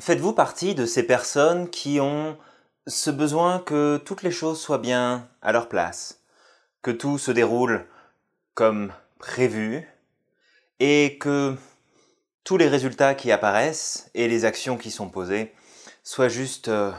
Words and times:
Faites-vous 0.00 0.32
partie 0.32 0.76
de 0.76 0.86
ces 0.86 1.02
personnes 1.02 1.70
qui 1.70 1.98
ont 1.98 2.38
ce 2.86 3.10
besoin 3.10 3.58
que 3.58 4.00
toutes 4.04 4.22
les 4.22 4.30
choses 4.30 4.60
soient 4.60 4.78
bien 4.78 5.28
à 5.42 5.50
leur 5.50 5.68
place, 5.68 6.22
que 6.82 6.92
tout 6.92 7.18
se 7.18 7.32
déroule 7.32 7.84
comme 8.54 8.92
prévu 9.18 9.88
et 10.78 11.18
que 11.18 11.56
tous 12.44 12.56
les 12.56 12.68
résultats 12.68 13.16
qui 13.16 13.32
apparaissent 13.32 14.08
et 14.14 14.28
les 14.28 14.44
actions 14.44 14.78
qui 14.78 14.92
sont 14.92 15.08
posées 15.08 15.52
soient 16.04 16.28
juste, 16.28 16.68
euh, 16.68 16.92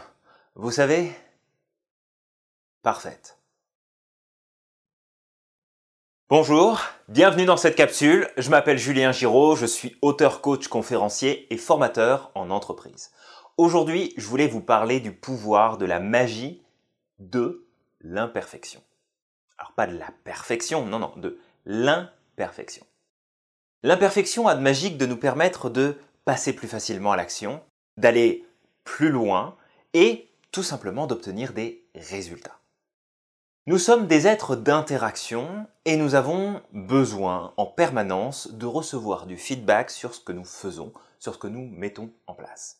vous 0.55 0.71
savez, 0.71 1.15
parfaites. 2.83 3.38
Bonjour, 6.29 6.79
bienvenue 7.07 7.45
dans 7.45 7.57
cette 7.57 7.75
capsule. 7.75 8.29
Je 8.37 8.51
m'appelle 8.51 8.77
Julien 8.77 9.11
Giraud, 9.11 9.55
je 9.55 9.65
suis 9.65 9.97
auteur, 10.03 10.41
coach, 10.41 10.67
conférencier 10.67 11.51
et 11.51 11.57
formateur 11.57 12.29
en 12.35 12.51
entreprise. 12.51 13.09
Aujourd'hui, 13.57 14.13
je 14.15 14.27
voulais 14.27 14.45
vous 14.45 14.61
parler 14.61 14.99
du 14.99 15.11
pouvoir 15.11 15.79
de 15.79 15.87
la 15.87 15.99
magie 15.99 16.61
de 17.17 17.65
l'imperfection. 18.01 18.83
Alors 19.57 19.71
pas 19.71 19.87
de 19.87 19.97
la 19.97 20.11
perfection, 20.23 20.85
non, 20.85 20.99
non, 20.99 21.13
de 21.17 21.39
l'imperfection. 21.65 22.85
L'imperfection 23.81 24.47
a 24.47 24.53
de 24.53 24.61
magique 24.61 24.99
de 24.99 25.07
nous 25.07 25.17
permettre 25.17 25.71
de 25.71 25.97
passer 26.25 26.53
plus 26.53 26.67
facilement 26.67 27.11
à 27.11 27.17
l'action, 27.17 27.59
d'aller 27.97 28.45
plus 28.83 29.09
loin 29.09 29.57
et 29.95 30.29
tout 30.51 30.61
simplement 30.61 31.07
d'obtenir 31.07 31.53
des 31.53 31.83
résultats. 31.95 32.59
Nous 33.69 33.77
sommes 33.77 34.07
des 34.07 34.25
êtres 34.25 34.55
d'interaction 34.55 35.67
et 35.85 35.95
nous 35.95 36.15
avons 36.15 36.59
besoin 36.73 37.53
en 37.55 37.67
permanence 37.67 38.49
de 38.51 38.65
recevoir 38.65 39.27
du 39.27 39.37
feedback 39.37 39.91
sur 39.91 40.15
ce 40.15 40.19
que 40.19 40.31
nous 40.31 40.43
faisons, 40.43 40.91
sur 41.19 41.35
ce 41.35 41.37
que 41.37 41.45
nous 41.45 41.69
mettons 41.69 42.09
en 42.25 42.33
place. 42.33 42.79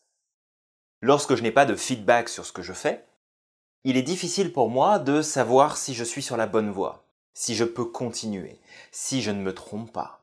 Lorsque 1.02 1.36
je 1.36 1.44
n'ai 1.44 1.52
pas 1.52 1.68
de 1.68 1.76
feedback 1.76 2.28
sur 2.28 2.44
ce 2.44 2.52
que 2.52 2.64
je 2.64 2.74
fais, 2.74 3.06
il 3.84 3.98
est 3.98 4.02
difficile 4.02 4.52
pour 4.52 4.72
moi 4.72 4.98
de 4.98 5.22
savoir 5.22 5.78
si 5.78 5.94
je 5.94 6.04
suis 6.04 6.24
sur 6.24 6.38
la 6.38 6.48
bonne 6.48 6.72
voie, 6.72 7.04
si 7.36 7.54
je 7.54 7.66
peux 7.66 7.86
continuer, 7.86 8.60
si 8.92 9.22
je 9.22 9.30
ne 9.30 9.44
me 9.44 9.54
trompe 9.54 9.94
pas. 9.94 10.22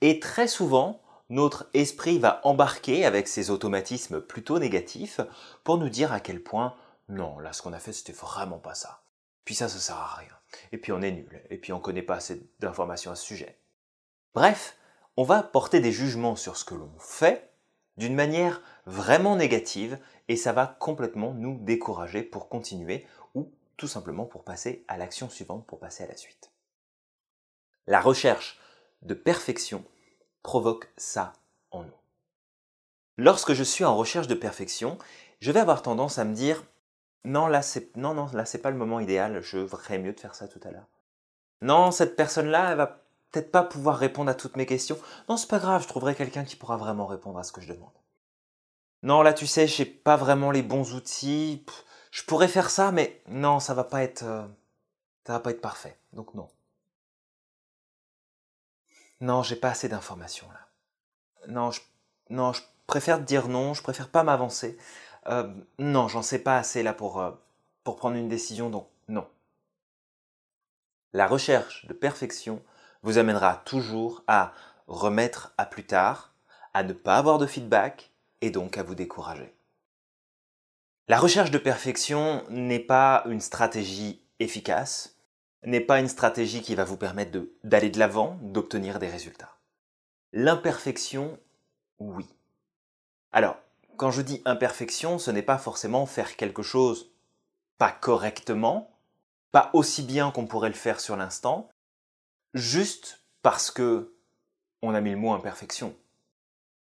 Et 0.00 0.18
très 0.18 0.48
souvent, 0.48 1.00
notre 1.30 1.68
esprit 1.74 2.18
va 2.18 2.40
embarquer 2.42 3.04
avec 3.04 3.28
ses 3.28 3.50
automatismes 3.50 4.20
plutôt 4.20 4.58
négatifs 4.58 5.20
pour 5.62 5.78
nous 5.78 5.90
dire 5.90 6.12
à 6.12 6.18
quel 6.18 6.42
point 6.42 6.74
non, 7.08 7.38
là 7.38 7.52
ce 7.52 7.62
qu'on 7.62 7.72
a 7.72 7.78
fait 7.78 7.92
c'était 7.92 8.12
vraiment 8.12 8.58
pas 8.58 8.74
ça. 8.74 9.01
Puis 9.44 9.54
ça, 9.54 9.68
ça 9.68 9.78
sert 9.78 9.96
à 9.96 10.14
rien. 10.16 10.28
Et 10.72 10.78
puis 10.78 10.92
on 10.92 11.02
est 11.02 11.10
nul. 11.10 11.42
Et 11.50 11.58
puis 11.58 11.72
on 11.72 11.78
ne 11.78 11.82
connaît 11.82 12.02
pas 12.02 12.16
assez 12.16 12.48
d'informations 12.60 13.10
à 13.10 13.16
ce 13.16 13.24
sujet. 13.24 13.58
Bref, 14.34 14.76
on 15.16 15.24
va 15.24 15.42
porter 15.42 15.80
des 15.80 15.92
jugements 15.92 16.36
sur 16.36 16.56
ce 16.56 16.64
que 16.64 16.74
l'on 16.74 16.92
fait 16.98 17.50
d'une 17.96 18.14
manière 18.14 18.62
vraiment 18.86 19.36
négative 19.36 19.98
et 20.28 20.36
ça 20.36 20.52
va 20.52 20.66
complètement 20.66 21.34
nous 21.34 21.58
décourager 21.58 22.22
pour 22.22 22.48
continuer 22.48 23.06
ou 23.34 23.52
tout 23.76 23.88
simplement 23.88 24.24
pour 24.24 24.44
passer 24.44 24.84
à 24.88 24.96
l'action 24.96 25.28
suivante, 25.28 25.66
pour 25.66 25.78
passer 25.78 26.04
à 26.04 26.06
la 26.06 26.16
suite. 26.16 26.50
La 27.86 28.00
recherche 28.00 28.58
de 29.02 29.14
perfection 29.14 29.84
provoque 30.42 30.90
ça 30.96 31.32
en 31.70 31.82
nous. 31.82 31.92
Lorsque 33.18 33.52
je 33.52 33.64
suis 33.64 33.84
en 33.84 33.96
recherche 33.96 34.28
de 34.28 34.34
perfection, 34.34 34.98
je 35.40 35.52
vais 35.52 35.60
avoir 35.60 35.82
tendance 35.82 36.18
à 36.18 36.24
me 36.24 36.34
dire 36.34 36.64
non, 37.24 37.46
là, 37.46 37.62
c'est 37.62 37.96
non, 37.96 38.14
non, 38.14 38.26
pas 38.26 38.70
le 38.70 38.76
moment 38.76 39.00
idéal. 39.00 39.40
Je 39.42 39.66
ferais 39.66 39.98
mieux 39.98 40.12
de 40.12 40.20
faire 40.20 40.34
ça 40.34 40.48
tout 40.48 40.60
à 40.64 40.70
l'heure. 40.70 40.88
Non, 41.60 41.90
cette 41.92 42.16
personne-là, 42.16 42.72
elle 42.72 42.76
va 42.76 43.02
peut-être 43.30 43.52
pas 43.52 43.62
pouvoir 43.62 43.98
répondre 43.98 44.30
à 44.30 44.34
toutes 44.34 44.56
mes 44.56 44.66
questions. 44.66 44.98
Non, 45.28 45.36
c'est 45.36 45.48
pas 45.48 45.60
grave, 45.60 45.82
je 45.82 45.88
trouverai 45.88 46.14
quelqu'un 46.14 46.44
qui 46.44 46.56
pourra 46.56 46.76
vraiment 46.76 47.06
répondre 47.06 47.38
à 47.38 47.44
ce 47.44 47.52
que 47.52 47.60
je 47.60 47.72
demande. 47.72 47.92
Non, 49.02 49.22
là, 49.22 49.32
tu 49.32 49.46
sais, 49.46 49.66
j'ai 49.66 49.84
pas 49.84 50.16
vraiment 50.16 50.50
les 50.50 50.62
bons 50.62 50.94
outils. 50.94 51.64
je 52.10 52.24
pourrais 52.24 52.48
faire 52.48 52.70
ça, 52.70 52.92
mais 52.92 53.22
non, 53.28 53.60
ça 53.60 53.74
va 53.74 53.84
pas 53.84 54.02
être, 54.02 54.22
euh, 54.24 54.46
ça 55.26 55.34
va 55.34 55.40
pas 55.40 55.50
être 55.50 55.60
parfait. 55.60 55.98
Donc 56.12 56.34
non. 56.34 56.48
Non, 59.20 59.42
j'ai 59.42 59.56
pas 59.56 59.70
assez 59.70 59.88
d'informations 59.88 60.48
là. 60.50 60.68
Non, 61.48 61.70
je, 61.70 61.80
non, 62.30 62.52
je 62.52 62.62
préfère 62.86 63.20
dire 63.20 63.48
non. 63.48 63.74
Je 63.74 63.82
préfère 63.82 64.08
pas 64.08 64.24
m'avancer. 64.24 64.76
Euh, 65.28 65.52
non, 65.78 66.08
j'en 66.08 66.22
sais 66.22 66.40
pas 66.40 66.58
assez 66.58 66.82
là 66.82 66.92
pour, 66.92 67.20
euh, 67.20 67.30
pour 67.84 67.96
prendre 67.96 68.16
une 68.16 68.28
décision, 68.28 68.70
donc 68.70 68.88
non. 69.08 69.26
La 71.12 71.26
recherche 71.26 71.86
de 71.86 71.92
perfection 71.92 72.62
vous 73.02 73.18
amènera 73.18 73.62
toujours 73.64 74.24
à 74.26 74.52
remettre 74.86 75.52
à 75.58 75.66
plus 75.66 75.84
tard, 75.84 76.34
à 76.74 76.82
ne 76.82 76.92
pas 76.92 77.18
avoir 77.18 77.38
de 77.38 77.46
feedback 77.46 78.10
et 78.40 78.50
donc 78.50 78.78
à 78.78 78.82
vous 78.82 78.94
décourager. 78.94 79.54
La 81.08 81.18
recherche 81.18 81.50
de 81.50 81.58
perfection 81.58 82.44
n'est 82.48 82.78
pas 82.78 83.24
une 83.26 83.40
stratégie 83.40 84.22
efficace, 84.38 85.16
n'est 85.64 85.80
pas 85.80 86.00
une 86.00 86.08
stratégie 86.08 86.62
qui 86.62 86.74
va 86.74 86.84
vous 86.84 86.96
permettre 86.96 87.38
d'aller 87.64 87.90
de 87.90 87.98
l'avant, 87.98 88.38
d'obtenir 88.40 88.98
des 88.98 89.08
résultats. 89.08 89.56
L'imperfection, 90.32 91.38
oui. 91.98 92.26
Alors, 93.32 93.56
quand 93.96 94.10
je 94.10 94.22
dis 94.22 94.42
imperfection, 94.44 95.18
ce 95.18 95.30
n'est 95.30 95.42
pas 95.42 95.58
forcément 95.58 96.06
faire 96.06 96.36
quelque 96.36 96.62
chose 96.62 97.12
pas 97.82 97.90
correctement, 97.90 98.96
pas 99.50 99.70
aussi 99.72 100.04
bien 100.04 100.30
qu'on 100.30 100.46
pourrait 100.46 100.68
le 100.68 100.76
faire 100.76 101.00
sur 101.00 101.16
l'instant, 101.16 101.68
juste 102.54 103.24
parce 103.42 103.72
que 103.72 104.14
on 104.82 104.94
a 104.94 105.00
mis 105.00 105.10
le 105.10 105.16
mot 105.16 105.32
imperfection. 105.32 105.92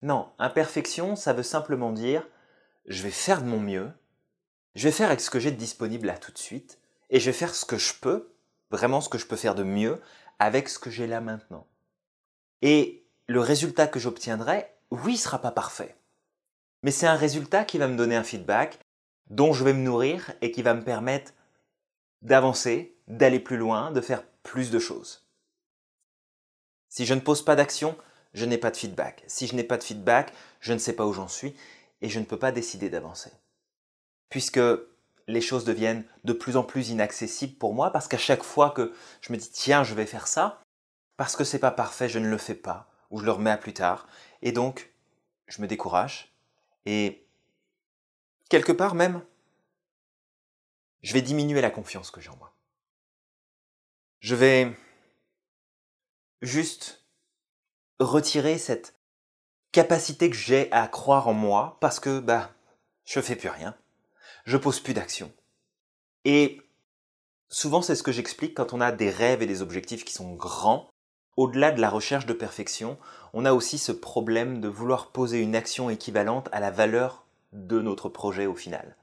Non, 0.02 0.28
imperfection, 0.38 1.16
ça 1.16 1.32
veut 1.32 1.42
simplement 1.42 1.90
dire 1.90 2.28
je 2.84 3.02
vais 3.02 3.10
faire 3.10 3.40
de 3.40 3.46
mon 3.46 3.60
mieux, 3.60 3.90
je 4.74 4.86
vais 4.86 4.92
faire 4.92 5.08
avec 5.08 5.22
ce 5.22 5.30
que 5.30 5.40
j'ai 5.40 5.52
de 5.52 5.56
disponible 5.56 6.06
là 6.06 6.18
tout 6.18 6.32
de 6.32 6.38
suite, 6.38 6.78
et 7.08 7.18
je 7.18 7.24
vais 7.24 7.32
faire 7.32 7.54
ce 7.54 7.64
que 7.64 7.78
je 7.78 7.94
peux, 7.94 8.34
vraiment 8.70 9.00
ce 9.00 9.08
que 9.08 9.16
je 9.16 9.26
peux 9.26 9.36
faire 9.36 9.54
de 9.54 9.62
mieux, 9.62 10.02
avec 10.38 10.68
ce 10.68 10.78
que 10.78 10.90
j'ai 10.90 11.06
là 11.06 11.22
maintenant. 11.22 11.66
Et 12.60 13.06
le 13.26 13.40
résultat 13.40 13.86
que 13.86 14.00
j'obtiendrai, 14.00 14.70
oui, 14.90 15.16
sera 15.16 15.38
pas 15.40 15.50
parfait 15.50 15.96
mais 16.84 16.90
c'est 16.90 17.06
un 17.06 17.16
résultat 17.16 17.64
qui 17.64 17.78
va 17.78 17.88
me 17.88 17.96
donner 17.96 18.14
un 18.14 18.22
feedback 18.22 18.78
dont 19.30 19.54
je 19.54 19.64
vais 19.64 19.72
me 19.72 19.80
nourrir 19.80 20.32
et 20.42 20.50
qui 20.50 20.60
va 20.60 20.74
me 20.74 20.84
permettre 20.84 21.32
d'avancer, 22.20 22.94
d'aller 23.08 23.40
plus 23.40 23.56
loin, 23.56 23.90
de 23.90 24.02
faire 24.02 24.22
plus 24.42 24.70
de 24.70 24.78
choses. 24.78 25.26
Si 26.90 27.06
je 27.06 27.14
ne 27.14 27.20
pose 27.20 27.42
pas 27.42 27.56
d'action, 27.56 27.96
je 28.34 28.44
n'ai 28.44 28.58
pas 28.58 28.70
de 28.70 28.76
feedback. 28.76 29.24
Si 29.26 29.46
je 29.46 29.56
n'ai 29.56 29.64
pas 29.64 29.78
de 29.78 29.82
feedback, 29.82 30.34
je 30.60 30.74
ne 30.74 30.78
sais 30.78 30.92
pas 30.92 31.06
où 31.06 31.14
j'en 31.14 31.26
suis 31.26 31.56
et 32.02 32.10
je 32.10 32.20
ne 32.20 32.26
peux 32.26 32.38
pas 32.38 32.52
décider 32.52 32.90
d'avancer. 32.90 33.32
Puisque 34.28 34.60
les 35.26 35.40
choses 35.40 35.64
deviennent 35.64 36.04
de 36.24 36.34
plus 36.34 36.58
en 36.58 36.64
plus 36.64 36.90
inaccessibles 36.90 37.56
pour 37.56 37.72
moi 37.72 37.92
parce 37.92 38.08
qu'à 38.08 38.18
chaque 38.18 38.42
fois 38.42 38.70
que 38.70 38.92
je 39.22 39.32
me 39.32 39.38
dis 39.38 39.50
tiens, 39.50 39.84
je 39.84 39.94
vais 39.94 40.04
faire 40.04 40.26
ça, 40.26 40.60
parce 41.16 41.34
que 41.34 41.44
c'est 41.44 41.58
pas 41.58 41.70
parfait, 41.70 42.10
je 42.10 42.18
ne 42.18 42.28
le 42.28 42.36
fais 42.36 42.54
pas 42.54 42.90
ou 43.08 43.20
je 43.20 43.24
le 43.24 43.32
remets 43.32 43.52
à 43.52 43.56
plus 43.56 43.72
tard 43.72 44.06
et 44.42 44.52
donc 44.52 44.92
je 45.46 45.62
me 45.62 45.66
décourage 45.66 46.33
et 46.86 47.26
quelque 48.48 48.72
part 48.72 48.94
même, 48.94 49.24
je 51.02 51.12
vais 51.12 51.22
diminuer 51.22 51.60
la 51.60 51.70
confiance 51.70 52.10
que 52.10 52.20
j'ai 52.20 52.30
en 52.30 52.36
moi. 52.36 52.54
Je 54.20 54.34
vais 54.34 54.74
juste 56.40 57.04
retirer 57.98 58.58
cette 58.58 58.98
capacité 59.72 60.30
que 60.30 60.36
j'ai 60.36 60.70
à 60.72 60.88
croire 60.88 61.28
en 61.28 61.34
moi 61.34 61.78
parce 61.80 62.00
que 62.00 62.20
bah 62.20 62.54
je 63.04 63.20
fais 63.20 63.36
plus 63.36 63.48
rien. 63.48 63.76
Je 64.44 64.56
pose 64.56 64.80
plus 64.80 64.94
d'action. 64.94 65.32
Et 66.24 66.60
souvent 67.48 67.82
c'est 67.82 67.96
ce 67.96 68.02
que 68.02 68.12
j'explique 68.12 68.54
quand 68.54 68.72
on 68.72 68.80
a 68.80 68.92
des 68.92 69.10
rêves 69.10 69.42
et 69.42 69.46
des 69.46 69.62
objectifs 69.62 70.04
qui 70.04 70.14
sont 70.14 70.34
grands 70.34 70.88
au-delà 71.36 71.72
de 71.72 71.80
la 71.80 71.90
recherche 71.90 72.26
de 72.26 72.32
perfection, 72.32 72.98
on 73.32 73.44
a 73.44 73.52
aussi 73.52 73.78
ce 73.78 73.92
problème 73.92 74.60
de 74.60 74.68
vouloir 74.68 75.10
poser 75.10 75.40
une 75.40 75.56
action 75.56 75.90
équivalente 75.90 76.48
à 76.52 76.60
la 76.60 76.70
valeur 76.70 77.26
de 77.52 77.80
notre 77.80 78.08
projet 78.08 78.46
au 78.46 78.54
final. 78.54 78.96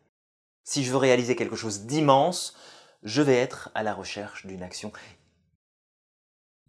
Si 0.63 0.83
je 0.83 0.91
veux 0.91 0.97
réaliser 0.97 1.35
quelque 1.35 1.55
chose 1.55 1.81
d'immense, 1.81 2.55
je 3.03 3.21
vais 3.21 3.35
être 3.35 3.71
à 3.75 3.83
la 3.83 3.93
recherche 3.93 4.45
d'une 4.45 4.63
action. 4.63 4.91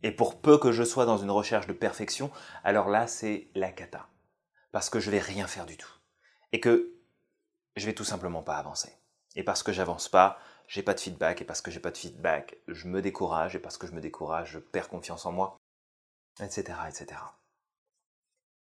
Et 0.03 0.11
pour 0.11 0.41
peu 0.41 0.59
que 0.59 0.73
je 0.73 0.83
sois 0.83 1.07
dans 1.07 1.19
une 1.19 1.31
recherche 1.31 1.67
de 1.67 1.73
perfection, 1.73 2.31
alors 2.65 2.89
là, 2.89 3.07
c'est 3.07 3.49
la 3.55 3.71
cata. 3.71 4.09
Parce 4.73 4.91
que 4.91 4.99
je 4.99 5.11
vais 5.11 5.21
rien 5.21 5.47
faire 5.47 5.67
du 5.67 5.77
tout. 5.77 5.93
Et 6.53 6.61
que 6.61 6.95
je 7.77 7.87
vais 7.87 7.95
tout 7.95 8.05
simplement 8.05 8.43
pas 8.43 8.57
avancer. 8.57 8.93
Et 9.37 9.45
parce 9.45 9.63
que 9.63 9.73
j'avance 9.73 10.09
pas, 10.09 10.39
j'ai 10.67 10.83
pas 10.83 10.95
de 10.95 11.01
feedback, 11.01 11.43
et 11.43 11.45
parce 11.45 11.61
que 11.61 11.71
j'ai 11.71 11.81
pas 11.81 11.91
de 11.91 11.99
feedback, 11.99 12.57
je 12.67 12.89
me 12.89 13.03
décourage, 13.03 13.55
et 13.55 13.59
parce 13.59 13.79
que 13.79 13.87
je 13.87 13.93
me 13.93 14.01
décourage, 14.01 14.53
je 14.53 14.59
perds 14.59 14.89
confiance 14.89 15.27
en 15.27 15.33
moi, 15.33 15.57
etc., 16.41 16.79
etc. 16.89 17.21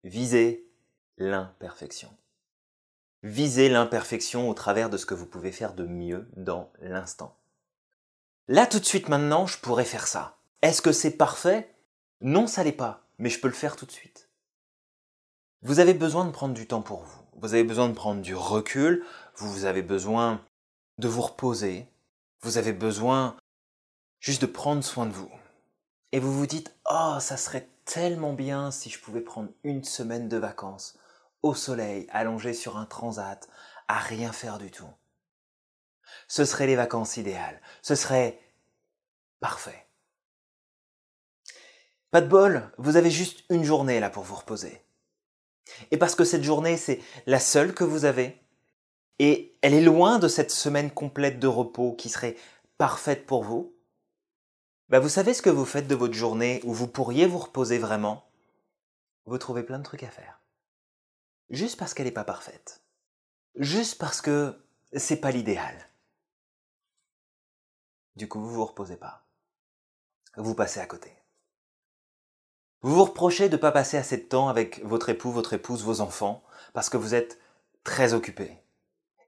Visez 0.03 0.65
l'imperfection. 1.17 2.15
Visez 3.23 3.67
l'imperfection 3.67 4.49
au 4.49 4.53
travers 4.53 4.89
de 4.89 4.97
ce 4.97 5.05
que 5.05 5.13
vous 5.13 5.25
pouvez 5.25 5.51
faire 5.51 5.73
de 5.73 5.85
mieux 5.85 6.29
dans 6.37 6.71
l'instant. 6.79 7.35
Là, 8.47 8.65
tout 8.65 8.79
de 8.79 8.85
suite 8.85 9.09
maintenant, 9.09 9.45
je 9.45 9.59
pourrais 9.59 9.85
faire 9.85 10.07
ça. 10.07 10.37
Est-ce 10.61 10.81
que 10.81 10.91
c'est 10.93 11.17
parfait? 11.17 11.73
Non, 12.21 12.47
ça 12.47 12.63
l'est 12.63 12.71
pas, 12.71 13.05
mais 13.17 13.29
je 13.29 13.39
peux 13.39 13.47
le 13.47 13.53
faire 13.53 13.75
tout 13.75 13.85
de 13.85 13.91
suite. 13.91 14.29
Vous 15.61 15.79
avez 15.79 15.93
besoin 15.93 16.25
de 16.25 16.31
prendre 16.31 16.53
du 16.53 16.65
temps 16.67 16.81
pour 16.81 17.03
vous. 17.03 17.21
vous 17.35 17.53
avez 17.53 17.63
besoin 17.63 17.89
de 17.89 17.93
prendre 17.93 18.21
du 18.21 18.35
recul, 18.35 19.05
vous 19.35 19.65
avez 19.65 19.81
besoin 19.81 20.41
de 20.97 21.07
vous 21.07 21.21
reposer, 21.21 21.87
vous 22.41 22.57
avez 22.57 22.73
besoin 22.73 23.37
juste 24.19 24.41
de 24.41 24.47
prendre 24.47 24.83
soin 24.83 25.05
de 25.05 25.13
vous. 25.13 25.31
Et 26.11 26.19
vous 26.19 26.33
vous 26.33 26.47
dites, 26.47 26.75
oh, 26.89 27.17
ça 27.19 27.37
serait 27.37 27.69
tellement 27.85 28.33
bien 28.33 28.71
si 28.71 28.89
je 28.89 28.99
pouvais 28.99 29.21
prendre 29.21 29.49
une 29.63 29.83
semaine 29.83 30.27
de 30.27 30.37
vacances, 30.37 30.97
au 31.43 31.53
soleil, 31.53 32.07
allongé 32.11 32.53
sur 32.53 32.77
un 32.77 32.85
transat, 32.85 33.47
à 33.87 33.99
rien 33.99 34.31
faire 34.31 34.57
du 34.57 34.71
tout. 34.71 34.89
Ce 36.27 36.45
seraient 36.45 36.67
les 36.67 36.75
vacances 36.75 37.17
idéales, 37.17 37.61
ce 37.81 37.95
serait 37.95 38.39
parfait. 39.39 39.85
Pas 42.11 42.21
de 42.21 42.27
bol, 42.27 42.71
vous 42.79 42.95
avez 42.95 43.11
juste 43.11 43.43
une 43.49 43.63
journée 43.63 43.99
là 43.99 44.09
pour 44.09 44.23
vous 44.23 44.35
reposer. 44.35 44.81
Et 45.91 45.97
parce 45.97 46.15
que 46.15 46.23
cette 46.23 46.43
journée, 46.43 46.77
c'est 46.77 46.99
la 47.27 47.39
seule 47.39 47.75
que 47.75 47.83
vous 47.83 48.05
avez, 48.05 48.41
et 49.19 49.55
elle 49.61 49.75
est 49.75 49.81
loin 49.81 50.17
de 50.17 50.27
cette 50.27 50.49
semaine 50.49 50.89
complète 50.89 51.39
de 51.39 51.47
repos 51.47 51.93
qui 51.93 52.09
serait 52.09 52.35
parfaite 52.79 53.27
pour 53.27 53.43
vous, 53.43 53.75
bah 54.89 54.99
vous 54.99 55.09
savez 55.09 55.33
ce 55.33 55.41
que 55.41 55.49
vous 55.49 55.65
faites 55.65 55.87
de 55.87 55.95
votre 55.95 56.13
journée 56.13 56.61
où 56.63 56.73
vous 56.73 56.87
pourriez 56.87 57.27
vous 57.27 57.37
reposer 57.37 57.77
vraiment? 57.77 58.25
Vous 59.25 59.37
trouvez 59.37 59.63
plein 59.63 59.77
de 59.77 59.83
trucs 59.83 60.03
à 60.03 60.09
faire. 60.09 60.41
Juste 61.51 61.77
parce 61.77 61.93
qu'elle 61.93 62.07
n'est 62.07 62.11
pas 62.11 62.23
parfaite. 62.23 62.81
Juste 63.55 63.99
parce 63.99 64.21
que 64.21 64.59
c'est 64.93 65.21
pas 65.21 65.31
l'idéal. 65.31 65.75
Du 68.15 68.27
coup, 68.27 68.39
vous 68.39 68.49
vous 68.49 68.65
reposez 68.65 68.97
pas. 68.97 69.25
Vous 70.35 70.55
passez 70.55 70.79
à 70.79 70.87
côté. 70.87 71.13
Vous 72.81 72.95
vous 72.95 73.03
reprochez 73.03 73.49
de 73.49 73.57
ne 73.57 73.61
pas 73.61 73.71
passer 73.71 73.97
assez 73.97 74.17
de 74.17 74.23
temps 74.23 74.49
avec 74.49 74.83
votre 74.83 75.09
époux, 75.09 75.31
votre 75.31 75.53
épouse, 75.53 75.83
vos 75.83 76.01
enfants, 76.01 76.43
parce 76.73 76.89
que 76.89 76.97
vous 76.97 77.13
êtes 77.13 77.39
très 77.83 78.13
occupé. 78.13 78.57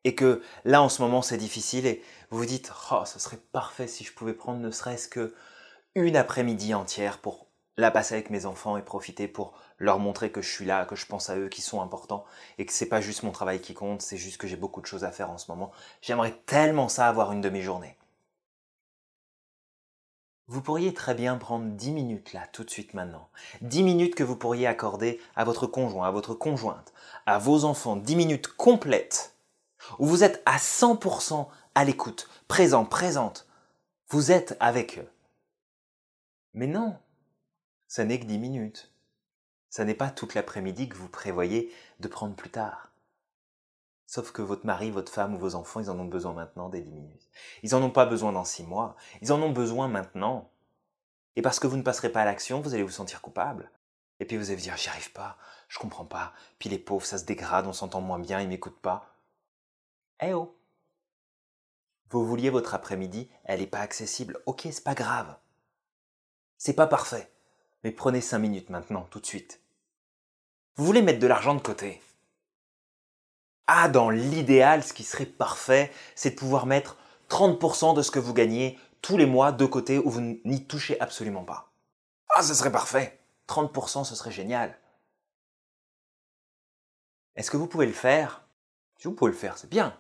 Et 0.04 0.16
que 0.16 0.42
là, 0.66 0.82
en 0.82 0.90
ce 0.90 1.02
moment, 1.02 1.22
c'est 1.22 1.38
difficile 1.38 1.86
et 1.86 2.04
vous 2.30 2.40
vous 2.40 2.46
dites, 2.46 2.72
oh, 2.92 3.04
ce 3.06 3.20
serait 3.20 3.38
parfait 3.52 3.88
si 3.88 4.04
je 4.04 4.14
pouvais 4.14 4.34
prendre 4.34 4.60
ne 4.60 4.72
serait-ce 4.72 5.08
que 5.08 5.36
une 5.96 6.16
après-midi 6.16 6.74
entière 6.74 7.18
pour 7.18 7.48
la 7.78 7.92
passer 7.92 8.16
avec 8.16 8.30
mes 8.30 8.46
enfants 8.46 8.78
et 8.78 8.82
profiter 8.82 9.28
pour 9.28 9.54
leur 9.78 10.00
montrer 10.00 10.32
que 10.32 10.42
je 10.42 10.50
suis 10.50 10.66
là, 10.66 10.86
que 10.86 10.96
je 10.96 11.06
pense 11.06 11.30
à 11.30 11.38
eux, 11.38 11.50
qu'ils 11.50 11.64
sont 11.64 11.82
importants 11.82 12.26
et 12.58 12.66
que 12.66 12.74
c'est 12.74 12.88
pas 12.88 13.02
juste 13.02 13.24
mon 13.24 13.32
travail 13.32 13.60
qui 13.60 13.74
compte, 13.74 14.02
c'est 14.02 14.18
juste 14.18 14.38
que 14.38 14.48
j'ai 14.48 14.56
beaucoup 14.56 14.82
de 14.82 14.86
choses 14.86 15.04
à 15.04 15.12
faire 15.12 15.32
en 15.32 15.38
ce 15.38 15.50
moment. 15.52 15.72
J'aimerais 16.02 16.40
tellement 16.46 16.90
ça 16.90 17.08
avoir 17.08 17.32
une 17.32 17.42
demi-journée. 17.42 17.98
Vous 20.48 20.62
pourriez 20.62 20.94
très 20.94 21.16
bien 21.16 21.38
prendre 21.38 21.66
10 21.66 21.92
minutes 21.92 22.34
là, 22.34 22.46
tout 22.52 22.66
de 22.66 22.70
suite 22.70 22.94
maintenant. 22.94 23.30
10 23.62 23.84
minutes 23.84 24.16
que 24.16 24.24
vous 24.24 24.36
pourriez 24.36 24.68
accorder 24.68 25.20
à 25.36 25.46
votre 25.46 25.66
conjoint, 25.66 26.08
à 26.08 26.12
votre 26.12 26.34
conjointe, 26.34 26.94
à 27.26 27.38
vos 27.38 27.64
enfants. 27.64 27.96
10 27.96 28.16
minutes 28.18 28.48
complètes 28.50 29.36
où 29.98 30.06
vous 30.06 30.24
êtes 30.24 30.44
à 30.46 30.58
100% 30.58 31.48
à 31.74 31.86
l'écoute, 31.86 32.30
présent, 32.50 32.84
présente. 32.86 33.48
Vous 34.10 34.32
êtes 34.32 34.58
avec 34.60 35.00
eux. 35.00 35.08
Mais 36.54 36.68
non, 36.68 36.98
ça 37.88 38.06
n'est 38.06 38.20
que 38.20 38.26
10 38.26 38.40
minutes. 38.40 38.92
Ça 39.70 39.86
n'est 39.86 39.96
pas 39.96 40.10
toute 40.10 40.34
l'après-midi 40.34 40.90
que 40.90 40.98
vous 40.98 41.08
prévoyez 41.08 41.74
de 42.00 42.08
prendre 42.08 42.36
plus 42.36 42.50
tard. 42.50 42.92
Sauf 44.06 44.34
que 44.34 44.42
votre 44.42 44.66
mari, 44.66 44.92
votre 44.92 45.12
femme 45.12 45.36
ou 45.36 45.38
vos 45.38 45.56
enfants, 45.56 45.80
ils 45.80 45.90
en 45.90 45.98
ont 45.98 46.06
besoin 46.06 46.34
maintenant 46.34 46.68
des 46.68 46.82
10 46.82 46.92
minutes. 46.92 47.30
Ils 47.64 47.72
n'en 47.72 47.82
ont 47.82 47.92
pas 47.92 48.06
besoin 48.06 48.34
dans 48.34 48.44
6 48.44 48.64
mois, 48.64 48.98
ils 49.22 49.32
en 49.32 49.42
ont 49.42 49.52
besoin 49.52 49.88
maintenant. 49.88 50.52
Et 51.38 51.42
parce 51.42 51.60
que 51.60 51.68
vous 51.68 51.78
ne 51.78 51.82
passerez 51.82 52.12
pas 52.12 52.22
à 52.22 52.26
l'action, 52.26 52.60
vous 52.60 52.74
allez 52.74 52.84
vous 52.84 52.90
sentir 52.90 53.22
coupable. 53.22 53.72
Et 54.20 54.26
puis 54.26 54.36
vous 54.36 54.48
allez 54.48 54.58
vous 54.58 54.64
dire, 54.64 54.76
j'y 54.76 54.90
arrive 54.90 55.14
pas, 55.14 55.38
je 55.70 55.80
comprends 55.80 56.06
pas, 56.06 56.34
puis 56.60 56.68
les 56.70 56.78
pauvres, 56.78 57.06
ça 57.06 57.18
se 57.18 57.24
dégrade, 57.24 57.68
on 57.68 57.74
s'entend 57.74 58.02
moins 58.02 58.20
bien, 58.20 58.42
ils 58.42 58.50
m'écoutent 58.50 58.82
pas. 58.82 59.16
Eh 60.22 60.34
oh 60.34 60.56
Vous 62.10 62.26
vouliez 62.26 62.50
votre 62.50 62.76
après-midi, 62.76 63.30
elle 63.46 63.62
n'est 63.62 63.68
pas 63.68 63.80
accessible. 63.80 64.38
Ok, 64.46 64.68
c'est 64.72 64.84
pas 64.84 64.94
grave. 64.94 65.36
C'est 66.64 66.74
pas 66.74 66.86
parfait. 66.86 67.28
Mais 67.84 67.90
prenez 67.90 68.22
5 68.22 68.38
minutes 68.38 68.70
maintenant, 68.70 69.08
tout 69.10 69.20
de 69.20 69.26
suite. 69.26 69.62
Vous 70.76 70.86
voulez 70.86 71.02
mettre 71.02 71.18
de 71.18 71.26
l'argent 71.26 71.56
de 71.56 71.60
côté. 71.60 72.04
Ah, 73.66 73.90
dans 73.90 74.12
l'idéal, 74.12 74.84
ce 74.84 74.94
qui 74.94 75.04
serait 75.04 75.26
parfait, 75.26 75.92
c'est 76.14 76.30
de 76.30 76.36
pouvoir 76.36 76.68
mettre 76.68 76.98
30% 77.30 77.96
de 77.96 78.04
ce 78.04 78.12
que 78.12 78.20
vous 78.20 78.36
gagnez 78.36 78.78
tous 79.02 79.18
les 79.18 79.26
mois 79.26 79.52
de 79.52 79.66
côté 79.66 79.98
où 79.98 80.12
vous 80.12 80.22
n'y 80.22 80.68
touchez 80.68 81.02
absolument 81.02 81.44
pas. 81.44 81.72
Ah, 82.30 82.44
ce 82.44 82.54
serait 82.54 82.72
parfait. 82.72 83.20
30%, 83.48 84.04
ce 84.04 84.14
serait 84.14 84.30
génial. 84.30 84.78
Est-ce 87.36 87.50
que 87.50 87.58
vous 87.58 87.66
pouvez 87.66 87.88
le 87.88 87.92
faire? 87.92 88.46
Si 88.98 89.08
vous 89.08 89.16
pouvez 89.16 89.32
le 89.32 89.38
faire, 89.38 89.58
c'est 89.58 89.70
bien. 89.72 89.98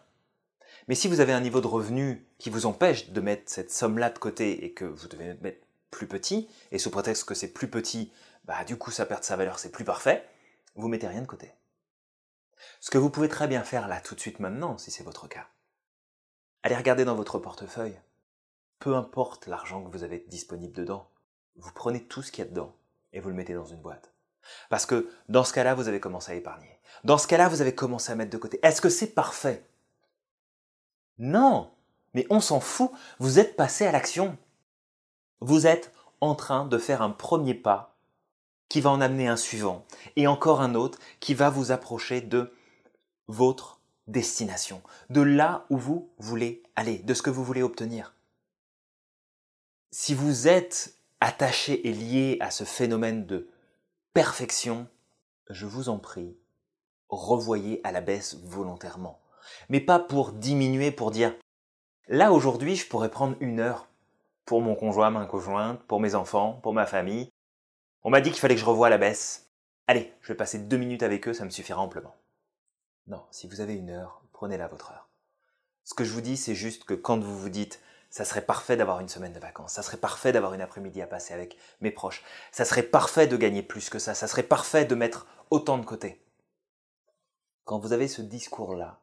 Mais 0.87 0.93
si 0.93 1.07
vous 1.07 1.21
avez 1.21 1.33
un 1.33 1.41
niveau 1.41 1.59
de 1.59 1.65
revenu 1.65 2.23
qui 2.37 2.51
vous 2.51 2.67
empêche 2.67 3.09
de 3.09 3.19
mettre 3.19 3.49
cette 3.51 3.71
somme-là 3.71 4.11
de 4.11 4.19
côté 4.19 4.63
et 4.63 4.73
que 4.73 4.85
vous 4.85 5.07
devez 5.07 5.33
mettre 5.41 5.65
plus 5.91 6.07
petit, 6.07 6.49
et 6.71 6.79
sous 6.79 6.89
prétexte 6.89 7.25
que 7.25 7.35
c'est 7.35 7.53
plus 7.53 7.69
petit, 7.69 8.11
bah 8.45 8.63
du 8.63 8.77
coup 8.77 8.89
ça 8.91 9.05
perd 9.05 9.23
sa 9.23 9.35
valeur, 9.35 9.59
c'est 9.59 9.71
plus 9.71 9.85
parfait, 9.85 10.27
vous 10.75 10.87
mettez 10.87 11.07
rien 11.07 11.21
de 11.21 11.27
côté. 11.27 11.53
Ce 12.79 12.89
que 12.89 12.97
vous 12.97 13.09
pouvez 13.09 13.29
très 13.29 13.47
bien 13.47 13.63
faire 13.63 13.87
là 13.87 14.01
tout 14.01 14.15
de 14.15 14.19
suite 14.19 14.39
maintenant, 14.39 14.77
si 14.77 14.89
c'est 14.89 15.03
votre 15.03 15.27
cas, 15.27 15.47
allez 16.63 16.75
regarder 16.75 17.05
dans 17.05 17.15
votre 17.15 17.39
portefeuille. 17.39 17.99
Peu 18.79 18.95
importe 18.95 19.45
l'argent 19.45 19.83
que 19.83 19.91
vous 19.91 20.03
avez 20.03 20.25
disponible 20.27 20.73
dedans, 20.73 21.11
vous 21.55 21.71
prenez 21.71 22.03
tout 22.03 22.23
ce 22.23 22.31
qu'il 22.31 22.43
y 22.43 22.47
a 22.47 22.49
dedans 22.49 22.75
et 23.13 23.19
vous 23.19 23.29
le 23.29 23.35
mettez 23.35 23.53
dans 23.53 23.65
une 23.65 23.81
boîte. 23.81 24.11
Parce 24.69 24.85
que 24.85 25.11
dans 25.29 25.43
ce 25.43 25.53
cas-là, 25.53 25.75
vous 25.75 25.87
avez 25.87 25.99
commencé 25.99 26.31
à 26.31 26.35
épargner. 26.35 26.79
Dans 27.03 27.17
ce 27.17 27.27
cas-là, 27.27 27.47
vous 27.47 27.61
avez 27.61 27.75
commencé 27.75 28.11
à 28.11 28.15
mettre 28.15 28.31
de 28.31 28.37
côté. 28.37 28.59
Est-ce 28.63 28.81
que 28.81 28.89
c'est 28.89 29.13
parfait? 29.13 29.65
Non 31.17 31.71
Mais 32.13 32.25
on 32.29 32.39
s'en 32.39 32.59
fout, 32.59 32.91
vous 33.19 33.39
êtes 33.39 33.55
passé 33.55 33.85
à 33.85 33.91
l'action. 33.91 34.37
Vous 35.41 35.65
êtes 35.65 35.91
en 36.21 36.35
train 36.35 36.65
de 36.65 36.77
faire 36.77 37.01
un 37.01 37.09
premier 37.09 37.55
pas 37.55 37.97
qui 38.69 38.79
va 38.79 38.91
en 38.91 39.01
amener 39.01 39.27
un 39.27 39.35
suivant, 39.35 39.85
et 40.15 40.27
encore 40.27 40.61
un 40.61 40.75
autre 40.75 40.97
qui 41.19 41.33
va 41.33 41.49
vous 41.49 41.73
approcher 41.73 42.21
de 42.21 42.53
votre 43.27 43.81
destination, 44.07 44.81
de 45.09 45.19
là 45.19 45.65
où 45.69 45.77
vous 45.77 46.09
voulez 46.19 46.63
aller, 46.77 46.99
de 46.99 47.13
ce 47.13 47.21
que 47.21 47.29
vous 47.29 47.43
voulez 47.43 47.63
obtenir. 47.63 48.13
Si 49.91 50.13
vous 50.13 50.47
êtes 50.47 50.95
attaché 51.19 51.85
et 51.85 51.91
lié 51.91 52.37
à 52.39 52.49
ce 52.49 52.63
phénomène 52.63 53.25
de 53.25 53.49
perfection, 54.13 54.87
je 55.49 55.65
vous 55.65 55.89
en 55.89 55.97
prie, 55.97 56.37
revoyez 57.09 57.81
à 57.83 57.91
la 57.91 57.99
baisse 57.99 58.37
volontairement. 58.43 59.19
Mais 59.67 59.81
pas 59.81 59.99
pour 59.99 60.31
diminuer, 60.31 60.91
pour 60.91 61.11
dire, 61.11 61.35
là 62.07 62.31
aujourd'hui 62.31 62.77
je 62.77 62.87
pourrais 62.87 63.11
prendre 63.11 63.35
une 63.41 63.59
heure 63.59 63.90
pour 64.45 64.61
mon 64.61 64.75
conjoint, 64.75 65.09
ma 65.09 65.25
conjointe, 65.25 65.81
pour 65.83 65.99
mes 65.99 66.15
enfants, 66.15 66.59
pour 66.63 66.73
ma 66.73 66.85
famille, 66.85 67.31
on 68.03 68.09
m'a 68.09 68.21
dit 68.21 68.31
qu'il 68.31 68.39
fallait 68.39 68.55
que 68.55 68.61
je 68.61 68.65
revoie 68.65 68.89
la 68.89 68.97
baisse. 68.97 69.51
Allez, 69.87 70.13
je 70.21 70.29
vais 70.29 70.37
passer 70.37 70.59
deux 70.59 70.77
minutes 70.77 71.03
avec 71.03 71.27
eux, 71.27 71.33
ça 71.33 71.45
me 71.45 71.49
suffira 71.49 71.81
amplement. 71.81 72.15
Non, 73.07 73.23
si 73.31 73.47
vous 73.47 73.61
avez 73.61 73.75
une 73.75 73.89
heure, 73.89 74.23
prenez-la 74.31 74.67
votre 74.67 74.91
heure. 74.91 75.09
Ce 75.83 75.93
que 75.93 76.03
je 76.03 76.13
vous 76.13 76.21
dis, 76.21 76.37
c'est 76.37 76.55
juste 76.55 76.85
que 76.85 76.93
quand 76.93 77.19
vous 77.19 77.37
vous 77.37 77.49
dites 77.49 77.81
ça 78.11 78.25
serait 78.25 78.45
parfait 78.45 78.75
d'avoir 78.75 78.99
une 78.99 79.07
semaine 79.07 79.31
de 79.31 79.39
vacances, 79.39 79.71
ça 79.73 79.81
serait 79.81 79.97
parfait 79.97 80.33
d'avoir 80.33 80.53
une 80.53 80.61
après-midi 80.61 81.01
à 81.01 81.07
passer 81.07 81.33
avec 81.33 81.57
mes 81.79 81.91
proches, 81.91 82.23
ça 82.51 82.65
serait 82.65 82.83
parfait 82.83 83.25
de 83.25 83.37
gagner 83.37 83.63
plus 83.63 83.89
que 83.89 83.99
ça, 83.99 84.13
ça 84.13 84.27
serait 84.27 84.43
parfait 84.43 84.83
de 84.83 84.95
mettre 84.95 85.25
autant 85.49 85.77
de 85.77 85.85
côté. 85.85 86.21
Quand 87.63 87.79
vous 87.79 87.93
avez 87.93 88.09
ce 88.09 88.21
discours-là, 88.21 88.99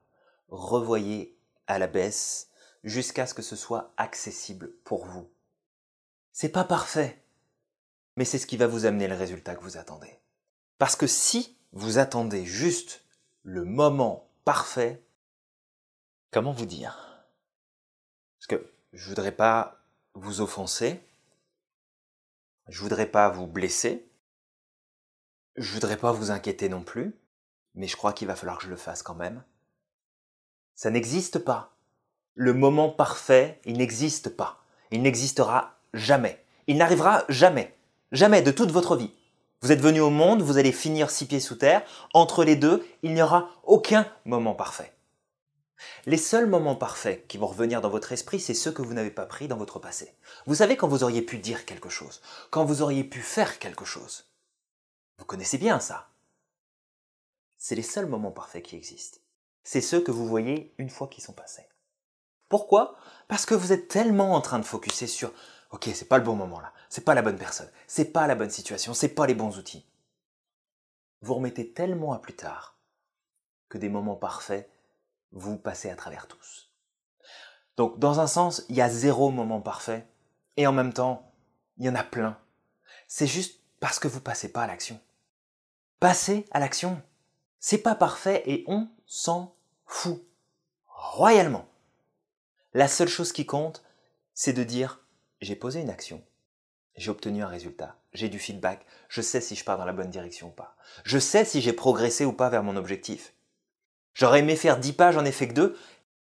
revoyez 0.50 1.38
à 1.66 1.78
la 1.78 1.86
baisse 1.86 2.47
jusqu'à 2.84 3.26
ce 3.26 3.34
que 3.34 3.42
ce 3.42 3.56
soit 3.56 3.92
accessible 3.96 4.72
pour 4.84 5.04
vous. 5.06 5.28
C'est 6.32 6.48
pas 6.48 6.64
parfait, 6.64 7.22
mais 8.16 8.24
c'est 8.24 8.38
ce 8.38 8.46
qui 8.46 8.56
va 8.56 8.66
vous 8.66 8.86
amener 8.86 9.08
le 9.08 9.14
résultat 9.14 9.54
que 9.54 9.62
vous 9.62 9.76
attendez. 9.76 10.18
Parce 10.78 10.96
que 10.96 11.06
si 11.06 11.56
vous 11.72 11.98
attendez 11.98 12.44
juste 12.44 13.04
le 13.42 13.64
moment 13.64 14.30
parfait, 14.44 15.02
comment 16.30 16.52
vous 16.52 16.66
dire? 16.66 17.26
Parce 18.38 18.46
que 18.46 18.72
je 18.92 19.08
voudrais 19.08 19.32
pas 19.32 19.80
vous 20.14 20.40
offenser, 20.40 21.00
je 22.68 22.80
voudrais 22.80 23.10
pas 23.10 23.28
vous 23.28 23.46
blesser, 23.46 24.08
je 25.56 25.72
voudrais 25.72 25.96
pas 25.96 26.12
vous 26.12 26.30
inquiéter 26.30 26.68
non 26.68 26.82
plus, 26.82 27.18
mais 27.74 27.88
je 27.88 27.96
crois 27.96 28.12
qu'il 28.12 28.28
va 28.28 28.36
falloir 28.36 28.58
que 28.58 28.64
je 28.64 28.70
le 28.70 28.76
fasse 28.76 29.02
quand 29.02 29.14
même. 29.14 29.42
Ça 30.74 30.90
n'existe 30.90 31.40
pas. 31.40 31.77
Le 32.40 32.54
moment 32.54 32.88
parfait, 32.88 33.60
il 33.64 33.78
n'existe 33.78 34.28
pas. 34.28 34.62
Il 34.92 35.02
n'existera 35.02 35.74
jamais. 35.92 36.40
Il 36.68 36.76
n'arrivera 36.76 37.24
jamais. 37.28 37.76
Jamais 38.12 38.42
de 38.42 38.52
toute 38.52 38.70
votre 38.70 38.94
vie. 38.94 39.10
Vous 39.60 39.72
êtes 39.72 39.80
venu 39.80 39.98
au 39.98 40.10
monde, 40.10 40.42
vous 40.42 40.56
allez 40.56 40.70
finir 40.70 41.10
six 41.10 41.26
pieds 41.26 41.40
sous 41.40 41.56
terre. 41.56 41.82
Entre 42.14 42.44
les 42.44 42.54
deux, 42.54 42.86
il 43.02 43.12
n'y 43.12 43.22
aura 43.22 43.50
aucun 43.64 44.06
moment 44.24 44.54
parfait. 44.54 44.92
Les 46.06 46.16
seuls 46.16 46.46
moments 46.46 46.76
parfaits 46.76 47.26
qui 47.26 47.38
vont 47.38 47.48
revenir 47.48 47.80
dans 47.80 47.90
votre 47.90 48.12
esprit, 48.12 48.38
c'est 48.38 48.54
ceux 48.54 48.70
que 48.70 48.82
vous 48.82 48.94
n'avez 48.94 49.10
pas 49.10 49.26
pris 49.26 49.48
dans 49.48 49.56
votre 49.56 49.80
passé. 49.80 50.14
Vous 50.46 50.54
savez 50.54 50.76
quand 50.76 50.86
vous 50.86 51.02
auriez 51.02 51.22
pu 51.22 51.38
dire 51.38 51.64
quelque 51.64 51.88
chose, 51.88 52.22
quand 52.50 52.64
vous 52.64 52.82
auriez 52.82 53.02
pu 53.02 53.18
faire 53.18 53.58
quelque 53.58 53.84
chose. 53.84 54.30
Vous 55.18 55.24
connaissez 55.24 55.58
bien 55.58 55.80
ça. 55.80 56.06
c'est 57.56 57.74
les 57.74 57.82
seuls 57.82 58.06
moments 58.06 58.30
parfaits 58.30 58.62
qui 58.62 58.76
existent. 58.76 59.18
C'est 59.64 59.80
ceux 59.80 60.00
que 60.00 60.12
vous 60.12 60.28
voyez 60.28 60.72
une 60.78 60.88
fois 60.88 61.08
qu'ils 61.08 61.24
sont 61.24 61.32
passés. 61.32 61.66
Pourquoi? 62.48 62.96
Parce 63.28 63.46
que 63.46 63.54
vous 63.54 63.72
êtes 63.72 63.88
tellement 63.88 64.34
en 64.34 64.40
train 64.40 64.58
de 64.58 64.64
focuser 64.64 65.06
sur 65.06 65.32
OK, 65.70 65.88
c'est 65.92 66.08
pas 66.08 66.18
le 66.18 66.24
bon 66.24 66.34
moment 66.34 66.60
là, 66.60 66.72
c'est 66.88 67.04
pas 67.04 67.14
la 67.14 67.22
bonne 67.22 67.36
personne, 67.36 67.70
c'est 67.86 68.06
pas 68.06 68.26
la 68.26 68.34
bonne 68.34 68.50
situation, 68.50 68.94
c'est 68.94 69.10
pas 69.10 69.26
les 69.26 69.34
bons 69.34 69.58
outils. 69.58 69.86
Vous 71.20 71.34
remettez 71.34 71.72
tellement 71.72 72.12
à 72.12 72.18
plus 72.18 72.34
tard 72.36 72.78
que 73.68 73.76
des 73.76 73.88
moments 73.88 74.16
parfaits, 74.16 74.70
vous 75.32 75.58
passez 75.58 75.90
à 75.90 75.96
travers 75.96 76.26
tous. 76.26 76.70
Donc, 77.76 77.98
dans 77.98 78.20
un 78.20 78.26
sens, 78.26 78.64
il 78.68 78.76
y 78.76 78.80
a 78.80 78.88
zéro 78.88 79.30
moment 79.30 79.60
parfait, 79.60 80.08
et 80.56 80.66
en 80.66 80.72
même 80.72 80.92
temps, 80.92 81.30
il 81.76 81.86
y 81.86 81.88
en 81.88 81.94
a 81.94 82.02
plein. 82.02 82.36
C'est 83.06 83.26
juste 83.26 83.60
parce 83.78 83.98
que 83.98 84.08
vous 84.08 84.20
passez 84.20 84.50
pas 84.50 84.62
à 84.62 84.66
l'action. 84.66 85.00
Passez 86.00 86.44
à 86.50 86.60
l'action. 86.60 87.00
C'est 87.60 87.78
pas 87.78 87.94
parfait 87.94 88.42
et 88.46 88.64
on 88.66 88.88
s'en 89.06 89.54
fout. 89.86 90.20
Royalement. 90.86 91.66
La 92.74 92.88
seule 92.88 93.08
chose 93.08 93.32
qui 93.32 93.46
compte, 93.46 93.82
c'est 94.34 94.52
de 94.52 94.62
dire 94.62 95.04
j'ai 95.40 95.56
posé 95.56 95.80
une 95.80 95.90
action, 95.90 96.22
j'ai 96.96 97.10
obtenu 97.10 97.42
un 97.42 97.48
résultat, 97.48 97.96
j'ai 98.12 98.28
du 98.28 98.38
feedback, 98.38 98.84
je 99.08 99.22
sais 99.22 99.40
si 99.40 99.54
je 99.54 99.64
pars 99.64 99.78
dans 99.78 99.84
la 99.84 99.92
bonne 99.92 100.10
direction 100.10 100.48
ou 100.48 100.50
pas. 100.50 100.76
Je 101.04 101.18
sais 101.18 101.44
si 101.44 101.60
j'ai 101.60 101.72
progressé 101.72 102.24
ou 102.24 102.32
pas 102.32 102.50
vers 102.50 102.62
mon 102.62 102.76
objectif. 102.76 103.32
J'aurais 104.14 104.40
aimé 104.40 104.56
faire 104.56 104.78
10 104.78 104.92
pages, 104.94 105.14
j'en 105.14 105.24
ai 105.24 105.32
fait 105.32 105.48
que 105.48 105.54
2. 105.54 105.78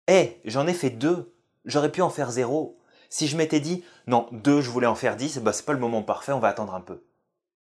Eh, 0.09 0.41
j'en 0.45 0.67
ai 0.67 0.75
fait 0.75 0.91
2. 0.91 1.33
J'aurais 1.65 1.93
pu 1.93 2.03
en 2.03 2.11
faire 2.11 2.31
0. 2.31 2.79
Si 3.09 3.29
je 3.29 3.37
m'étais 3.37 3.61
dit, 3.61 3.85
non, 4.07 4.29
2, 4.33 4.61
je 4.61 4.71
voulais 4.71 4.87
en 4.87 4.97
faire 4.97 5.17
10, 5.17 5.39
bah, 5.39 5.53
c'est 5.53 5.65
pas 5.65 5.73
le 5.73 5.79
moment 5.79 6.03
parfait, 6.03 6.33
on 6.33 6.41
va 6.41 6.49
attendre 6.49 6.75
un 6.75 6.81
peu. 6.81 7.05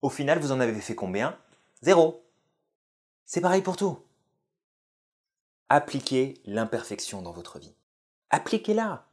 Au 0.02 0.10
final, 0.10 0.40
vous 0.40 0.52
en 0.52 0.60
avez 0.60 0.74
fait 0.82 0.96
combien? 0.96 1.38
0. 1.84 2.24
C'est 3.26 3.42
pareil 3.42 3.62
pour 3.62 3.78
tout. 3.78 3.98
Appliquez 5.70 6.42
l'imperfection 6.46 7.22
dans 7.22 7.32
votre 7.32 7.60
vie. 7.60 7.76
Appliquez-la. 8.30 9.08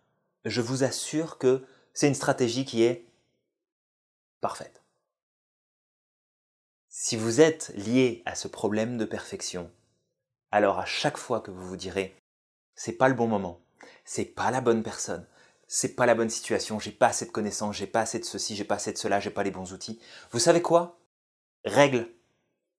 Je 0.44 0.60
vous 0.60 0.84
assure 0.84 1.38
que 1.38 1.64
c'est 1.94 2.08
une 2.08 2.14
stratégie 2.14 2.64
qui 2.64 2.82
est 2.82 3.06
parfaite. 4.40 4.82
Si 6.88 7.16
vous 7.16 7.40
êtes 7.40 7.72
lié 7.76 8.22
à 8.26 8.34
ce 8.34 8.48
problème 8.48 8.96
de 8.96 9.04
perfection, 9.04 9.70
alors 10.50 10.78
à 10.78 10.86
chaque 10.86 11.18
fois 11.18 11.40
que 11.40 11.50
vous 11.50 11.66
vous 11.66 11.76
direz 11.76 12.16
c'est 12.74 12.92
pas 12.92 13.08
le 13.08 13.14
bon 13.14 13.26
moment, 13.26 13.60
c'est 14.04 14.24
pas 14.24 14.50
la 14.50 14.60
bonne 14.60 14.82
personne, 14.82 15.26
c'est 15.66 15.96
pas 15.96 16.06
la 16.06 16.14
bonne 16.14 16.30
situation, 16.30 16.78
j'ai 16.78 16.92
pas 16.92 17.08
assez 17.08 17.26
de 17.26 17.30
connaissances, 17.30 17.76
j'ai 17.76 17.86
pas 17.86 18.00
assez 18.00 18.18
de 18.18 18.24
ceci, 18.24 18.54
j'ai 18.54 18.64
pas 18.64 18.76
assez 18.76 18.92
de 18.92 18.98
cela, 18.98 19.18
j'ai 19.18 19.30
pas 19.30 19.42
les 19.42 19.50
bons 19.50 19.72
outils. 19.72 19.98
Vous 20.30 20.38
savez 20.38 20.62
quoi? 20.62 21.00
Règle. 21.64 22.08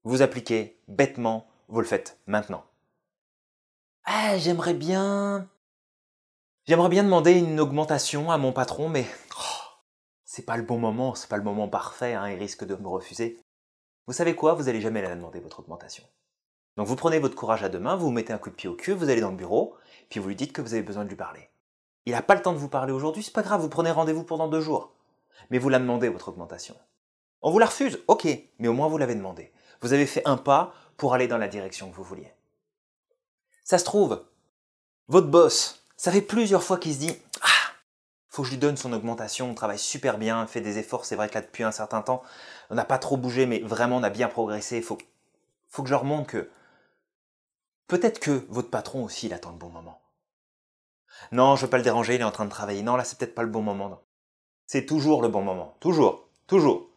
Vous 0.03 0.22
appliquez 0.22 0.79
bêtement, 0.88 1.50
vous 1.67 1.82
le 1.82 1.88
faites 1.88 2.20
maintenant. 2.27 2.63
Ah, 4.06 4.38
j'aimerais 4.38 4.75
bien. 4.75 5.50
J'aimerais 6.67 6.89
bien 6.89 7.05
demander 7.05 7.31
une 7.31 7.62
augmentation 7.62 8.29
à 8.29 8.38
mon 8.38 8.51
patron, 8.51 8.89
mais 8.89 9.05
oh, 9.39 9.63
c'est 10.25 10.45
pas 10.45 10.57
le 10.57 10.63
bon 10.63 10.77
moment, 10.77 11.15
c'est 11.15 11.29
pas 11.29 11.38
le 11.38 11.43
moment 11.43 11.69
parfait, 11.69 12.13
hein, 12.13 12.27
il 12.27 12.38
risque 12.38 12.65
de 12.65 12.75
me 12.75 12.89
refuser. 12.89 13.39
Vous 14.05 14.12
savez 14.12 14.36
quoi? 14.36 14.53
Vous 14.53 14.67
allez 14.67 14.81
jamais 14.81 15.01
la 15.01 15.15
demander 15.15 15.39
votre 15.39 15.62
augmentation. 15.62 16.03
Donc 16.75 16.88
vous 16.88 16.97
prenez 16.97 17.19
votre 17.19 17.36
courage 17.36 17.63
à 17.63 17.69
deux 17.69 17.79
mains, 17.79 17.95
vous 17.95 18.07
vous 18.07 18.12
mettez 18.12 18.33
un 18.33 18.38
coup 18.38 18.50
de 18.50 18.55
pied 18.55 18.67
au 18.67 18.75
cul, 18.75 18.91
vous 18.91 19.09
allez 19.09 19.21
dans 19.21 19.31
le 19.31 19.38
bureau, 19.38 19.77
puis 20.09 20.19
vous 20.19 20.27
lui 20.27 20.36
dites 20.36 20.51
que 20.51 20.62
vous 20.62 20.74
avez 20.74 20.83
besoin 20.83 21.05
de 21.05 21.09
lui 21.09 21.15
parler. 21.15 21.50
Il 22.05 22.12
n'a 22.12 22.21
pas 22.21 22.36
le 22.36 22.41
temps 22.41 22.51
de 22.51 22.57
vous 22.57 22.67
parler 22.67 22.91
aujourd'hui, 22.91 23.24
c'est 23.24 23.31
pas 23.31 23.43
grave, 23.43 23.62
vous 23.62 23.69
prenez 23.69 23.91
rendez-vous 23.91 24.25
pendant 24.25 24.50
deux 24.50 24.59
jours. 24.59 24.91
Mais 25.50 25.59
vous 25.59 25.69
la 25.69 25.79
demandez, 25.79 26.09
votre 26.09 26.27
augmentation. 26.27 26.75
On 27.41 27.50
vous 27.50 27.59
la 27.59 27.67
refuse, 27.67 28.03
ok, 28.07 28.27
mais 28.59 28.67
au 28.67 28.74
moins 28.74 28.89
vous 28.89 28.97
l'avez 28.97 29.15
demandé. 29.15 29.53
Vous 29.79 29.93
avez 29.93 30.05
fait 30.05 30.27
un 30.27 30.36
pas 30.36 30.74
pour 30.97 31.13
aller 31.13 31.29
dans 31.29 31.38
la 31.38 31.47
direction 31.47 31.89
que 31.89 31.95
vous 31.95 32.03
vouliez. 32.03 32.33
Ça 33.63 33.77
se 33.77 33.86
trouve, 33.86 34.25
votre 35.07 35.27
boss, 35.27 35.87
ça 35.98 36.12
fait 36.12 36.22
plusieurs 36.22 36.63
fois 36.63 36.77
qu'il 36.77 36.94
se 36.94 37.00
dit 37.00 37.16
Ah, 37.42 37.74
faut 38.30 38.44
que 38.44 38.48
je 38.48 38.54
lui 38.54 38.60
donne 38.60 38.77
son 38.77 38.94
augmentation, 38.94 39.50
on 39.50 39.54
travaille 39.54 39.80
super 39.80 40.18
bien, 40.18 40.48
fait 40.48 40.62
des 40.62 40.77
efforts, 40.77 41.06
c'est 41.06 41.16
vrai 41.16 41.27
que 41.27 41.34
là 41.34 41.42
depuis 41.42 41.63
un 41.63 41.72
certain 41.72 42.01
temps, 42.01 42.24
on 42.70 42.75
n'a 42.75 42.86
pas 42.86 42.98
trop 42.98 43.18
bougé, 43.18 43.46
mais 43.46 43.60
vraiment 43.60 43.98
on 43.98 44.04
a 44.04 44.10
bien 44.10 44.30
progressé, 44.30 44.82
faut, 44.82 44.98
faut 45.68 45.84
que 45.84 45.89
je 45.89 45.94
leur 45.94 46.06
montre 46.06 46.27
que 46.27 46.50
Peut-être 47.88 48.20
que 48.20 48.46
votre 48.50 48.70
patron 48.70 49.06
aussi, 49.06 49.27
il 49.27 49.34
attend 49.34 49.51
le 49.51 49.58
bon 49.58 49.70
moment. 49.70 50.01
Non, 51.32 51.56
je 51.56 51.66
veux 51.66 51.70
pas 51.70 51.77
le 51.77 51.84
déranger, 51.84 52.16
il 52.16 52.22
est 52.22 52.25
en 52.25 52.32
train 52.32 52.46
de 52.46 52.50
travailler. 52.50 52.82
Non, 52.84 52.98
là, 52.98 53.06
c'est 53.06 53.18
peut-être 53.18 53.36
pas 53.36 53.44
le 53.44 53.50
bon 53.50 53.62
moment. 53.62 54.01
C'est 54.66 54.86
toujours 54.86 55.22
le 55.22 55.30
bon 55.30 55.42
moment. 55.42 55.77
Toujours. 55.80 56.27
Toujours. 56.48 56.89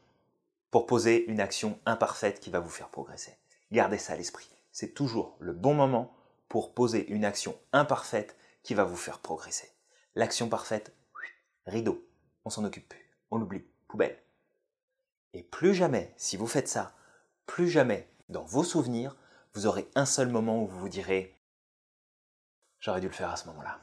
Pour 0.73 0.87
poser 0.87 1.31
une 1.31 1.41
action 1.41 1.79
imparfaite 1.87 2.41
qui 2.41 2.51
va 2.51 2.59
vous 2.59 2.69
faire 2.69 2.89
progresser. 2.89 3.37
Gardez 3.71 3.99
ça 3.99 4.15
à 4.15 4.17
l'esprit. 4.17 4.49
C'est 4.73 4.95
toujours 4.95 5.37
le 5.39 5.53
bon 5.53 5.75
moment 5.75 6.13
pour 6.49 6.75
poser 6.75 7.09
une 7.09 7.25
action 7.25 7.57
imparfaite 7.73 8.37
qui 8.63 8.75
va 8.75 8.85
vous 8.85 8.97
faire 8.97 9.21
progresser. 9.21 9.71
L'action 10.15 10.49
parfaite, 10.49 10.95
rideau. 11.67 12.07
On 12.45 12.51
s'en 12.51 12.65
occupe 12.65 12.89
plus. 12.89 13.11
On 13.31 13.39
l'oublie. 13.39 13.65
Poubelle. 13.89 14.23
Et 15.33 15.43
plus 15.43 15.75
jamais, 15.75 16.15
si 16.17 16.37
vous 16.37 16.47
faites 16.47 16.69
ça, 16.69 16.95
plus 17.47 17.69
jamais, 17.69 18.09
dans 18.29 18.45
vos 18.45 18.65
souvenirs, 18.65 19.17
vous 19.55 19.67
aurez 19.67 19.89
un 19.95 20.07
seul 20.07 20.29
moment 20.29 20.63
où 20.63 20.67
vous 20.67 20.79
vous 20.79 20.89
direz 20.89 21.37
J'aurais 22.79 23.01
dû 23.01 23.09
le 23.09 23.13
faire 23.13 23.31
à 23.31 23.37
ce 23.37 23.47
moment-là. 23.49 23.79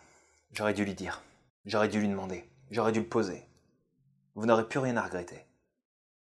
J'aurais 0.51 0.74
dû 0.74 0.86
lui 0.86 0.96
dire. 0.96 1.22
J'aurais 1.65 1.89
dû 1.89 2.00
lui 2.00 2.07
demander. 2.07 2.50
J'aurais 2.72 2.91
dû 2.91 3.01
le 3.01 3.07
poser. 3.07 3.48
Vous 4.36 4.46
n'aurez 4.46 4.67
plus 4.67 4.79
rien 4.79 4.98
à 4.98 5.03
regretter. 5.03 5.46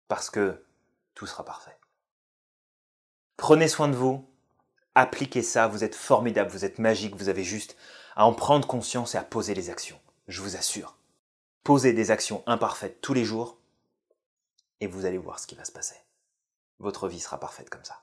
Parce 0.07 0.29
que 0.29 0.65
tout 1.13 1.27
sera 1.27 1.45
parfait. 1.45 1.77
Prenez 3.37 3.67
soin 3.67 3.87
de 3.87 3.95
vous. 3.95 4.27
Appliquez 4.95 5.41
ça. 5.41 5.67
Vous 5.67 5.83
êtes 5.83 5.95
formidable. 5.95 6.51
Vous 6.51 6.65
êtes 6.65 6.79
magique. 6.79 7.15
Vous 7.15 7.29
avez 7.29 7.43
juste 7.43 7.75
à 8.15 8.25
en 8.25 8.33
prendre 8.33 8.67
conscience 8.67 9.15
et 9.15 9.17
à 9.17 9.23
poser 9.23 9.53
les 9.53 9.69
actions. 9.69 9.99
Je 10.27 10.41
vous 10.41 10.55
assure. 10.55 10.95
Posez 11.63 11.93
des 11.93 12.11
actions 12.11 12.43
imparfaites 12.45 13.01
tous 13.01 13.13
les 13.13 13.23
jours 13.23 13.57
et 14.81 14.87
vous 14.87 15.05
allez 15.05 15.17
voir 15.17 15.39
ce 15.39 15.47
qui 15.47 15.55
va 15.55 15.65
se 15.65 15.71
passer. 15.71 15.95
Votre 16.79 17.07
vie 17.07 17.19
sera 17.19 17.39
parfaite 17.39 17.69
comme 17.69 17.85
ça. 17.85 18.01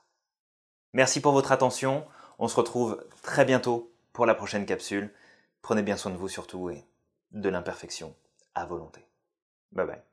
Merci 0.93 1.21
pour 1.21 1.31
votre 1.31 1.51
attention. 1.51 2.05
On 2.39 2.47
se 2.47 2.55
retrouve 2.55 3.05
très 3.21 3.45
bientôt 3.45 3.93
pour 4.13 4.25
la 4.25 4.35
prochaine 4.35 4.65
capsule. 4.65 5.13
Prenez 5.61 5.83
bien 5.83 5.97
soin 5.97 6.11
de 6.11 6.17
vous 6.17 6.27
surtout 6.27 6.69
et 6.69 6.83
de 7.31 7.49
l'imperfection 7.49 8.15
à 8.55 8.65
volonté. 8.65 9.05
Bye 9.71 9.85
bye. 9.85 10.10